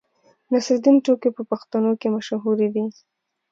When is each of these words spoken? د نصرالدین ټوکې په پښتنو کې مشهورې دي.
د 0.47 0.49
نصرالدین 0.51 0.95
ټوکې 1.05 1.29
په 1.37 1.43
پښتنو 1.51 1.91
کې 1.99 2.07
مشهورې 2.15 2.67
دي. 2.75 2.85